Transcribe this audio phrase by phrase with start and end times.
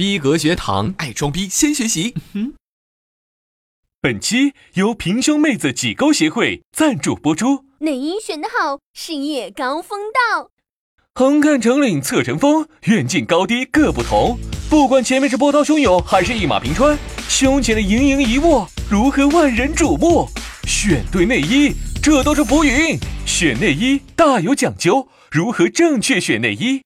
[0.00, 2.14] 逼格学堂，爱装逼先学习。
[4.00, 7.66] 本期由平胸妹子挤沟协会赞助播出。
[7.80, 10.48] 内衣选得好，事业高峰到。
[11.14, 14.38] 横看成岭侧成峰，远近高低各不同。
[14.70, 16.98] 不管前面是波涛汹涌，还是一马平川，
[17.28, 20.26] 胸前的盈盈一握，如何万人瞩目？
[20.66, 22.98] 选对内衣，这都是浮云。
[23.26, 26.80] 选内衣大有讲究，如何正确选内衣？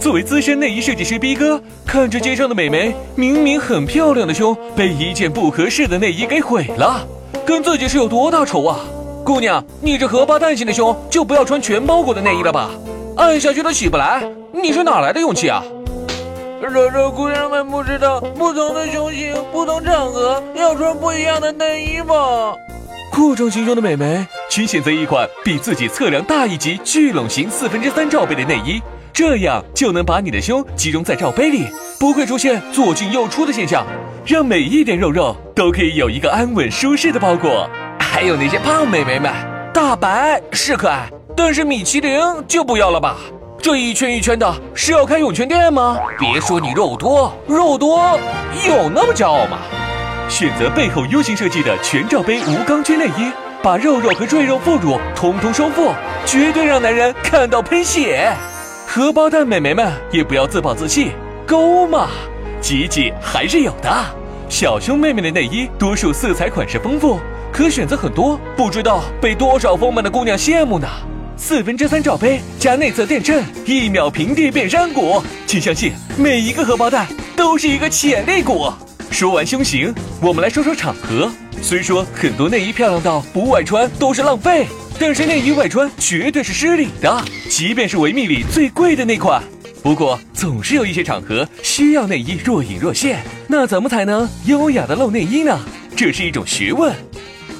[0.00, 7.06] 作为资深内衣设计师逼哥，看着街上的美眉，明明很漂亮的胸，被一件不合适的内衣给毁了，
[7.46, 8.80] 跟自己是有多大仇啊？
[9.24, 12.70] 姑娘，你这荷包蛋型的胸，就不要穿全包裹的内衣了吧？
[13.16, 14.22] 按下去都起不来，
[14.52, 15.62] 你是哪来的勇气啊？
[16.60, 22.54] 惹惹姑娘们不知道，不同的胸型、不同场合要穿不一样的内衣吗？
[23.12, 28.82] 扩张型胸的美眉，请选择一款比自己测量大一级聚拢型四分之三罩杯的内衣。
[29.14, 31.68] 这样就能把你的胸集中在罩杯里，
[32.00, 33.86] 不会出现左进右出的现象，
[34.26, 37.70] 让每一点肉肉都可以有一个安稳舒适的包裹。
[38.00, 39.32] 还有那些胖美眉们，
[39.72, 43.16] 大白是可爱，但是米其林就不要了吧？
[43.62, 45.96] 这一圈一圈的，是要开涌泉店吗？
[46.18, 48.18] 别说你肉多，肉多
[48.66, 49.58] 有那么骄傲吗？
[50.28, 53.30] 选择背后 U 型设计的全罩杯无钢圈内衣，
[53.62, 55.92] 把肉肉和赘肉副乳通通收复，
[56.26, 58.32] 绝对让男人看到喷血。
[58.86, 61.10] 荷包蛋美眉们也不要自暴自弃，
[61.46, 62.08] 勾嘛，
[62.60, 63.90] 挤挤还是有的。
[64.48, 67.18] 小胸妹妹的内衣多数色彩款式丰富，
[67.52, 70.86] 可选择很多，不知道被多少丰满的姑娘羡慕呢。
[71.36, 75.20] 四分之三罩杯加内侧垫衬，一秒平地变山谷。
[75.46, 78.72] 请相信，每一个荷包蛋都是一个潜力股。
[79.14, 81.30] 说完胸型，我们来说说场合。
[81.62, 84.66] 虽说很多内衣漂亮到不外穿都是浪费。
[84.98, 89.40] 但是内衣外穿绝对是失礼的，即便是维密里最贵的那款。
[89.84, 95.60] 不过总是有一些场合需要内衣若隐若现，那怎么才能优雅的露内衣呢？
[95.94, 96.92] 这是一种学问。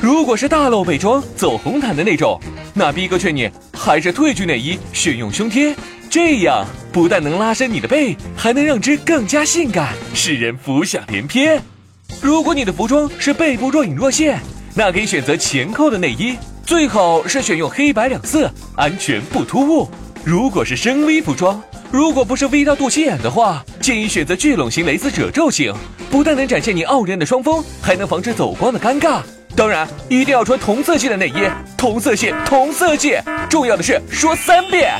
[0.00, 2.40] 如果是大露背装走红毯的那种，
[2.72, 5.76] 那逼哥劝你还是褪去内衣，选用胸贴，
[6.12, 11.58] 这样不但能拉伸你的背，还能让之更加性感，使人浮想联翩。
[12.20, 14.38] 如果你的服装是背部若隐若现，
[14.74, 16.36] 那可以选择前扣的内衣。
[16.66, 19.88] 最好是选用黑白两色，安全不突兀。
[20.22, 21.58] 如果是深 V 服装，
[21.90, 25.74] 如果不是 V 到肚脐眼的话，建议选择聚拢型蕾丝褶皱型，
[26.10, 29.22] 不但能展现你傲人的双峰，还能防止走光的尴尬。
[29.56, 31.40] 当然，一定要穿同色系的内衣，
[31.74, 33.16] 同色系，同色系。
[33.48, 34.92] 重要的是说三遍。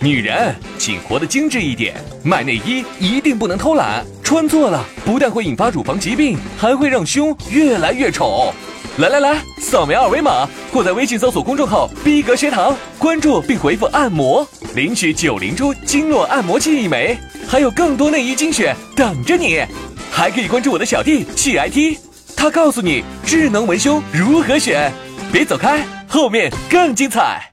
[0.00, 8.54] 女人，请活得精致一点，买内衣一定不能偷懒，穿错了不但会引发乳房疾病，还会让胸越来越丑。
[8.98, 19.64] 来来来，扫描二维码或在微信搜索公众号“逼格学堂”，关注并回复“按摩”，领取九灵珠经络按摩器一枚，还有更多内衣精选等着你。
[20.12, 21.98] 还可以关注我的小弟去 IT，
[22.36, 24.92] 他告诉你智能文胸如何选。
[25.32, 27.52] 别走开，后面更精彩。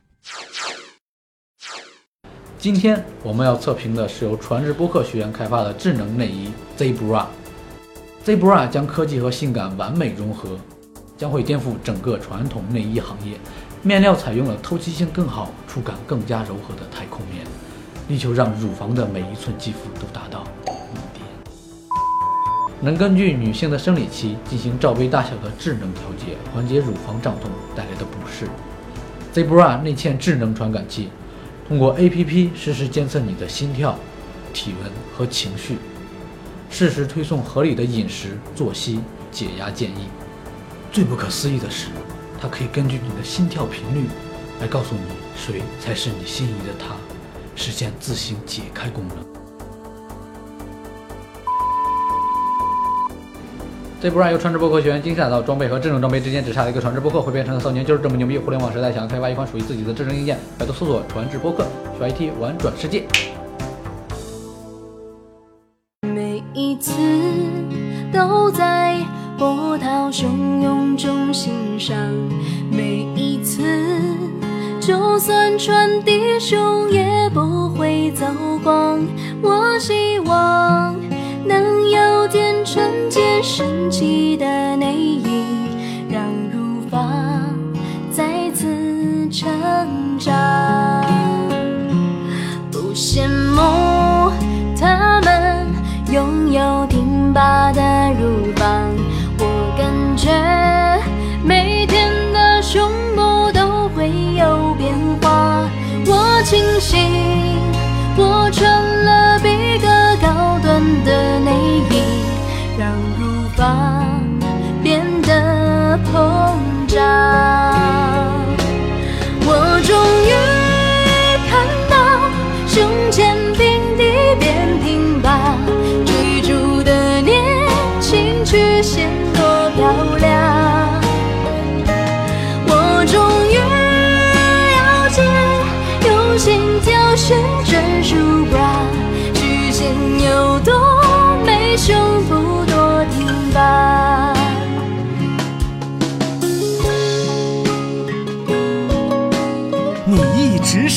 [2.65, 7.27] 今天我们要测评的是由传世播客学院开发的智能内衣 Zebra。
[8.25, 10.57] Zebra 将科技和性感完美融合。
[11.15, 13.37] 将会颠覆整个传统内衣行业。
[13.83, 17.45] 面料采用了透气性更好、触感更加柔和的太空棉，
[18.07, 21.23] 力求让乳房的每一寸肌肤都达到一点。
[22.81, 28.47] 能根据女性的生理期进行罩杯大小的智能调节，缓解乳房胀痛带来的不适。
[29.35, 31.09] Zebra 内嵌智能传感器，
[31.67, 33.97] 通过 APP 实时监测你的心跳、
[34.53, 35.77] 体温和情绪，
[36.69, 38.99] 适时推送合理的饮食、作息、
[39.31, 40.07] 解压建议。
[40.91, 41.87] 最不可思议的是，
[42.39, 44.07] 它可以根据你的心跳频率
[44.61, 45.01] 来告诉你
[45.35, 46.95] 谁才是你心仪的他，
[47.55, 49.44] 实现自行解开功能。
[54.05, 58.37] 这不让由传智播客学员精心打造装备和智能装备之间只差一个传智播客会变成的少年就是这么牛逼！
[58.37, 61.65] 互联网时代想要开发一款属于自己的智能硬件，百度搜索传智播客，
[61.97, 63.05] 学 IT 玩转世界。
[66.03, 66.91] 每一次
[68.13, 69.03] 都在。
[69.39, 71.97] 波涛汹涌中欣赏
[72.71, 73.63] 每一次，
[74.79, 78.25] 就算船底胸也不会走
[78.63, 79.01] 光。
[79.41, 80.95] 我希望
[81.45, 81.84] 能
[82.35, 85.24] 见纯洁神奇的内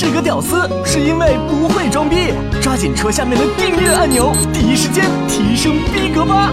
[0.09, 2.33] 是个屌丝，是因为不会装逼。
[2.63, 6.51] 抓紧戳下面的订阅按钮，第一时间提升逼格吧！